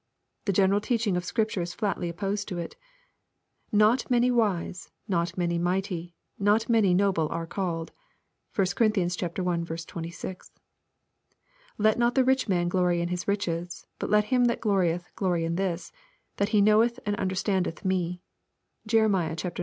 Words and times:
The 0.45 0.51
general 0.51 0.81
teaching 0.81 1.15
of 1.15 1.23
Scripture 1.23 1.61
is 1.61 1.75
flatly 1.75 2.09
opposed 2.09 2.47
to 2.47 2.57
it. 2.57 2.75
'*Not 3.71 4.09
many 4.09 4.31
wise, 4.31 4.89
not 5.07 5.37
many 5.37 5.59
mighty, 5.59 6.15
not 6.39 6.67
many 6.67 6.95
noble 6.95 7.29
are 7.29 7.45
called." 7.45 7.91
(1 8.55 8.65
Cor. 8.75 8.87
i. 8.87 8.89
26.) 8.89 10.51
'^Let 11.79 11.97
not 11.99 12.15
the 12.15 12.23
rich 12.23 12.49
man 12.49 12.67
glory 12.67 12.99
in 12.99 13.09
his 13.09 13.27
riches. 13.27 13.85
But 13.99 14.09
let 14.09 14.23
him 14.33 14.45
that 14.45 14.59
glorieth 14.59 15.07
glory 15.15 15.45
in 15.45 15.55
this, 15.55 15.91
that 16.37 16.49
he 16.49 16.61
knoweth 16.61 16.99
and 17.05 17.15
understandeth 17.17 17.85
me," 17.85 18.23
(Jer. 18.87 19.07